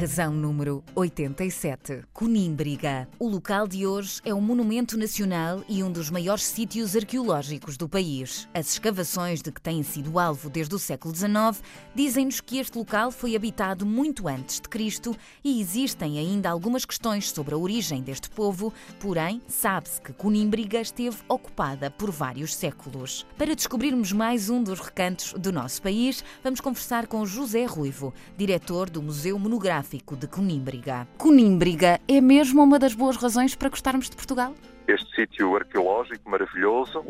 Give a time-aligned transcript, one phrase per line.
[0.00, 2.04] Razão número 87.
[2.10, 3.06] Conímbriga.
[3.18, 7.86] O local de hoje é um monumento nacional e um dos maiores sítios arqueológicos do
[7.86, 8.48] país.
[8.54, 11.62] As escavações de que tem sido alvo desde o século XIX
[11.94, 15.14] dizem-nos que este local foi habitado muito antes de Cristo
[15.44, 21.18] e existem ainda algumas questões sobre a origem deste povo, porém, sabe-se que Conímbriga esteve
[21.28, 23.26] ocupada por vários séculos.
[23.36, 28.88] Para descobrirmos mais um dos recantos do nosso país, vamos conversar com José Ruivo, diretor
[28.88, 31.06] do Museu Monográfico de Conímbriga.
[31.18, 34.54] Conímbriga é mesmo uma das boas razões para gostarmos de Portugal?
[34.86, 37.02] Este sítio arqueológico maravilhoso,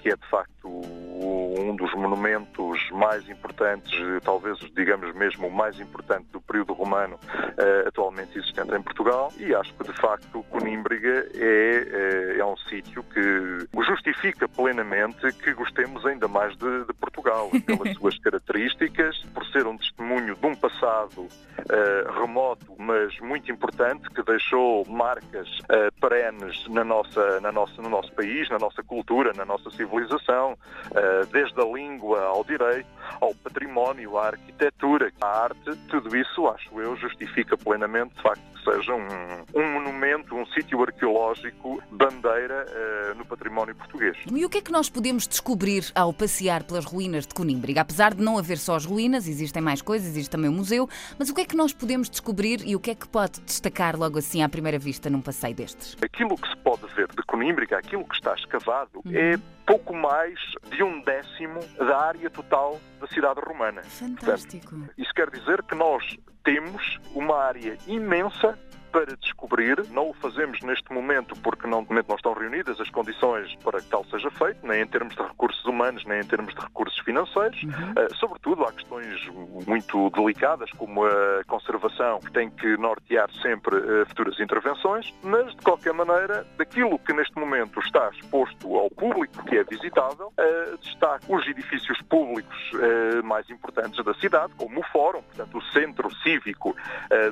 [0.00, 0.82] que é de facto
[1.18, 7.88] um dos monumentos mais importantes, talvez digamos mesmo o mais importante do período romano uh,
[7.88, 9.32] atualmente existente em Portugal.
[9.38, 15.52] E acho que de facto Conímbriga é, é, é um sítio que justifica plenamente que
[15.52, 20.54] gostemos ainda mais de, de Portugal, pelas suas características, por ser um testemunho de um
[20.54, 27.80] passado uh, remoto, mas muito importante, que deixou marcas uh, perenes na nossa, na nossa,
[27.82, 32.88] no nosso país, na nossa cultura, na nossa civilização, uh, desde a língua ao direito,
[33.20, 38.64] ao património, à arquitetura, à arte, tudo isso, acho eu, justifica plenamente, de facto, que
[38.64, 39.06] seja um,
[39.54, 42.66] um monumento, um sítio arqueológico bandeira
[43.16, 44.16] no património português.
[44.30, 47.80] E o que é que nós podemos descobrir ao passear pelas ruínas de Conímbriga?
[47.80, 51.28] Apesar de não haver só as ruínas, existem mais coisas, existe também o museu, mas
[51.28, 54.18] o que é que nós podemos descobrir e o que é que pode destacar logo
[54.18, 55.96] assim à primeira vista num passeio destes?
[56.02, 59.12] Aquilo que se pode ver de Conímbriga, aquilo que está escavado, uhum.
[59.14, 60.38] é pouco mais
[60.70, 63.82] de um décimo da área total da cidade romana.
[63.82, 64.70] Fantástico.
[64.70, 69.84] Portanto, isso quer dizer que nós temos uma área imensa para descobrir.
[69.90, 73.88] Não o fazemos neste momento porque não, momento não estão reunidas as condições para que
[73.88, 77.62] tal seja feito, nem em termos de recursos humanos, nem em termos de recursos financeiros.
[77.62, 77.70] Uhum.
[77.70, 79.28] Uh, sobretudo, há questões
[79.66, 85.62] muito delicadas, como a conservação, que tem que nortear sempre uh, futuras intervenções, mas, de
[85.62, 91.18] qualquer maneira, daquilo que neste momento está exposto ao público, que é visitável, uh, está
[91.28, 92.58] os edifícios públicos
[93.24, 96.74] mais importantes da cidade, como o Fórum, portanto, o centro cívico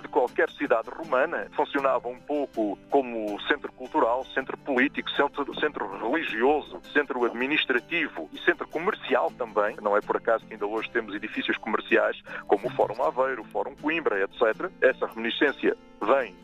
[0.02, 6.80] de qualquer cidade romana, funcionava um pouco como centro cultural, centro político, centro, centro religioso,
[6.92, 9.76] centro administrativo e centro comercial também.
[9.82, 13.46] Não é por acaso que ainda hoje temos edifícios comerciais como o Fórum Aveiro, o
[13.46, 14.70] Fórum Coimbra, etc.
[14.80, 16.34] Essa reminiscência vem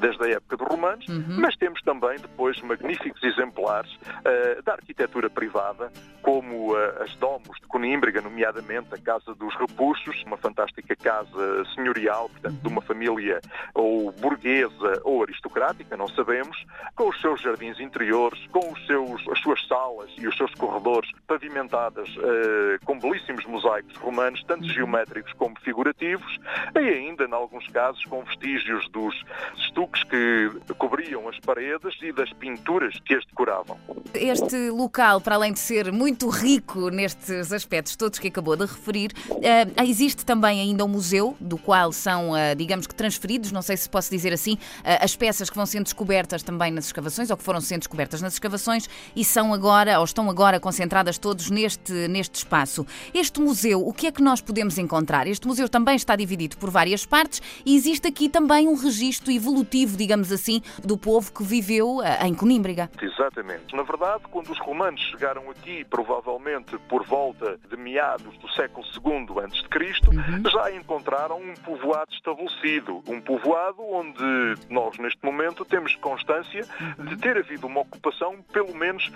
[0.00, 1.40] desde a época dos romanos, uhum.
[1.40, 7.66] mas temos também depois magníficos exemplares uh, da arquitetura privada, como uh, as domos de
[7.68, 13.40] Conímbriga, nomeadamente a Casa dos Repuxos, uma fantástica casa senhorial, portanto, de uma família
[13.74, 19.40] ou burguesa ou aristocrática, não sabemos, com os seus jardins interiores, com os seus, as
[19.40, 24.68] suas salas e os seus corredores pavimentadas uh, com belíssimos mosaicos romanos, tanto uhum.
[24.68, 26.38] geométricos como figurativos,
[26.74, 29.14] e ainda, em alguns casos, com vestígios dos
[29.56, 33.76] estuques que cobriam as paredes e das pinturas que as decoravam.
[34.14, 39.12] Este local, para além de ser muito rico nestes aspectos todos que acabou de referir,
[39.30, 43.76] uh, existe também ainda um museu do qual são, uh, digamos que transferidos, não sei
[43.76, 47.36] se posso dizer assim, uh, as peças que vão sendo descobertas também nas escavações ou
[47.36, 51.92] que foram sendo descobertas nas escavações e são agora ou estão agora concentradas todos neste,
[52.08, 52.86] neste espaço.
[53.14, 55.26] Este museu, o que é que nós podemos encontrar?
[55.26, 58.91] Este museu também está dividido por várias partes e existe aqui também um registro
[59.30, 62.90] evolutivo, digamos assim, do povo que viveu eh, em Conímbriga.
[63.00, 63.74] Exatamente.
[63.74, 69.44] Na verdade, quando os romanos chegaram aqui, provavelmente por volta de meados do século II
[69.44, 69.62] a.C.,
[70.08, 70.50] uhum.
[70.50, 73.02] já encontraram um povoado estabelecido.
[73.06, 77.06] Um povoado onde nós, neste momento, temos constância uhum.
[77.06, 79.10] de ter havido uma ocupação, pelo menos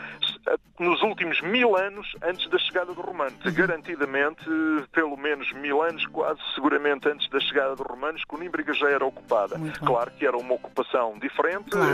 [0.78, 3.36] nos últimos mil anos antes da chegada do romano.
[3.44, 3.52] Uhum.
[3.52, 4.44] Garantidamente,
[4.92, 9.58] pelo menos mil anos, quase seguramente antes da chegada dos romanos, Conímbriga já era ocupada.
[9.84, 11.92] Claro que era uma ocupação diferente, claro.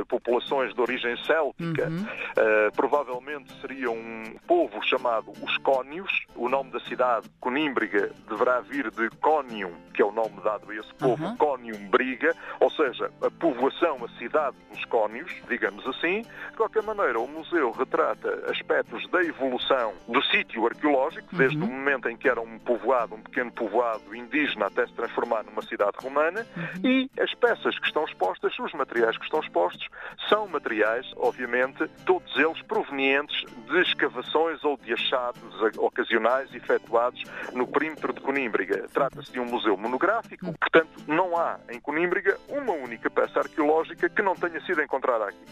[0.00, 2.02] uh, populações de origem céltica, uhum.
[2.02, 6.26] uh, provavelmente seria um povo chamado os Cónios.
[6.34, 10.74] O nome da cidade, Conímbriga, deverá vir de Cónium, que é o nome dado a
[10.74, 11.36] esse povo, uhum.
[11.36, 16.22] Cónium Briga, ou seja, a povoação, a cidade dos Cónios, digamos assim.
[16.22, 21.38] De qualquer maneira, o museu retrata aspectos da evolução do sítio arqueológico, uhum.
[21.38, 25.44] desde o momento em que era um povoado, um pequeno povoado indígena, até se transformar
[25.44, 26.90] numa cidade romana, uhum.
[26.90, 29.88] e as peças que estão expostas, os materiais que estão expostos,
[30.28, 37.22] são materiais, obviamente, todos eles provenientes de escavações ou de achados ocasionais efetuados
[37.52, 38.86] no perímetro de Conímbriga.
[38.92, 44.22] Trata-se de um museu monográfico, portanto, não há em Conímbriga uma única peça arqueológica que
[44.22, 45.44] não tenha sido encontrada aqui.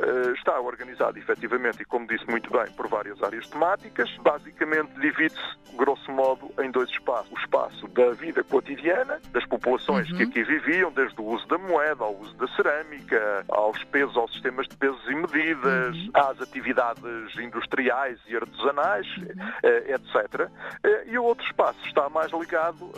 [0.00, 4.10] Uh, está organizado efetivamente, e como disse muito bem, por várias áreas temáticas.
[4.22, 7.30] Basicamente divide-se, grosso modo, em dois espaços.
[7.32, 10.16] O espaço da vida cotidiana, das populações uhum.
[10.16, 14.32] que aqui viviam, desde o uso da moeda, ao uso da cerâmica, aos pesos, aos
[14.32, 16.10] sistemas de pesos e medidas, uhum.
[16.14, 19.24] às atividades industriais e artesanais, uhum.
[19.24, 20.48] uh, etc.
[20.84, 22.92] Uh, e o outro espaço está mais ligado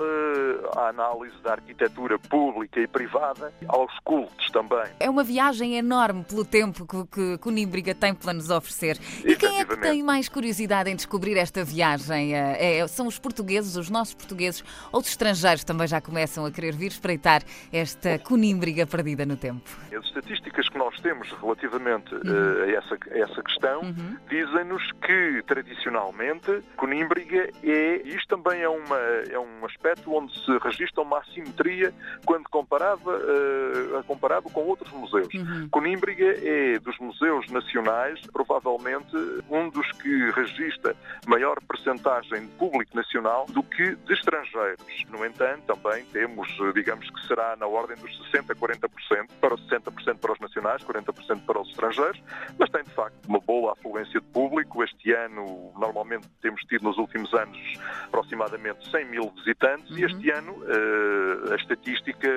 [0.76, 4.84] à análise da arquitetura pública e privada, aos cultos também.
[5.00, 8.98] É uma viagem enorme pelo tempo que, que, que o Nímbriga tem para nos oferecer.
[9.24, 12.34] E quem é que tem mais curiosidade em descobrir esta viagem?
[12.34, 16.50] É, é, são os portugueses, os nossos portugueses, ou os estrangeiros também já começam a
[16.50, 17.42] querer vir espreitar
[17.72, 19.70] esta conímbriga perdida no tempo?
[19.96, 22.20] As estatísticas que nós temos relativamente uhum.
[22.20, 24.16] uh, a, essa, a essa questão uhum.
[24.28, 28.98] dizem-nos que, tradicionalmente, conímbriga é, isto também é, uma,
[29.30, 31.92] é um aspecto onde se registra uma assimetria
[32.24, 35.32] quando comparava, uh, comparado com outros museus.
[35.34, 35.68] Uhum.
[35.70, 39.14] Conímbriga é, dos museus nacionais, provavelmente
[39.50, 40.96] um dos que registra
[41.26, 44.84] maior percentagem de público nacional do que de estrangeiros.
[45.10, 50.18] No entanto, também temos, digamos que será na ordem dos 60%, 40%, para os 60%
[50.18, 52.22] para os nacionais, 40% para os estrangeiros,
[52.58, 54.82] mas tem de facto uma boa afluência de público.
[54.82, 57.58] Este ano, normalmente temos tido nos últimos anos
[58.06, 59.98] aproximadamente 100 mil visitantes uhum.
[59.98, 62.28] e este ano eh, a estatística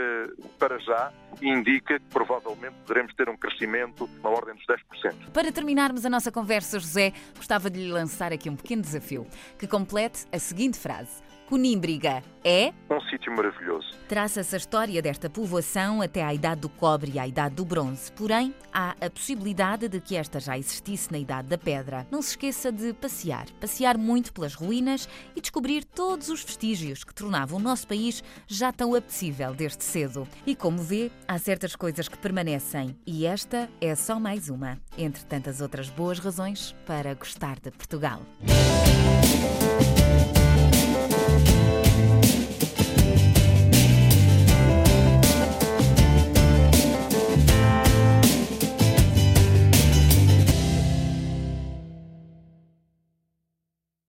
[0.68, 5.32] para já indica que provavelmente poderemos ter um crescimento na ordem dos 10%.
[5.32, 9.26] Para terminarmos a nossa conversa, José, gostava de lhe lançar aqui um pequeno desafio
[9.58, 11.27] que complete a seguinte frase.
[11.48, 13.88] Conímbriga é um sítio maravilhoso.
[14.06, 18.12] Traça-se a história desta povoação até à Idade do Cobre e à Idade do Bronze.
[18.12, 22.06] Porém, há a possibilidade de que esta já existisse na Idade da Pedra.
[22.12, 23.46] Não se esqueça de passear.
[23.62, 25.08] Passear muito pelas ruínas
[25.38, 30.28] e descobrir todos os vestígios que tornavam o nosso país já tão apetecível desde cedo.
[30.46, 32.94] E como vê, há certas coisas que permanecem.
[33.06, 38.22] E esta é só mais uma, entre tantas outras boas razões para gostar de Portugal.
[38.42, 38.87] Música